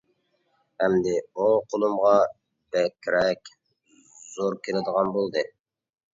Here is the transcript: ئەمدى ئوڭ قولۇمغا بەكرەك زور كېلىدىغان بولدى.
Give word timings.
ئەمدى 0.85 1.11
ئوڭ 1.25 1.59
قولۇمغا 1.73 2.13
بەكرەك 2.77 3.53
زور 4.39 4.59
كېلىدىغان 4.67 5.15
بولدى. 5.21 5.47